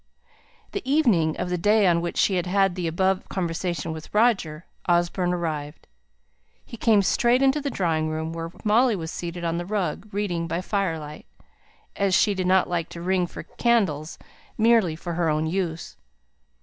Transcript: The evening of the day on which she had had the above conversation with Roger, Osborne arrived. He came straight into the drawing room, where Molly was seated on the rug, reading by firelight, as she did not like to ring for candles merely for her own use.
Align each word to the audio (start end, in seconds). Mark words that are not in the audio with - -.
The 0.71 0.81
evening 0.91 1.37
of 1.37 1.51
the 1.51 1.59
day 1.59 1.85
on 1.85 2.01
which 2.01 2.17
she 2.17 2.33
had 2.37 2.47
had 2.47 2.73
the 2.73 2.87
above 2.87 3.29
conversation 3.29 3.91
with 3.93 4.11
Roger, 4.15 4.65
Osborne 4.87 5.31
arrived. 5.31 5.85
He 6.65 6.75
came 6.75 7.03
straight 7.03 7.43
into 7.43 7.61
the 7.61 7.69
drawing 7.69 8.09
room, 8.09 8.33
where 8.33 8.51
Molly 8.63 8.95
was 8.95 9.11
seated 9.11 9.43
on 9.43 9.59
the 9.59 9.65
rug, 9.67 10.09
reading 10.11 10.47
by 10.47 10.61
firelight, 10.61 11.27
as 11.95 12.15
she 12.15 12.33
did 12.33 12.47
not 12.47 12.67
like 12.67 12.89
to 12.89 12.99
ring 13.03 13.27
for 13.27 13.43
candles 13.43 14.17
merely 14.57 14.95
for 14.95 15.13
her 15.13 15.29
own 15.29 15.45
use. 15.45 15.97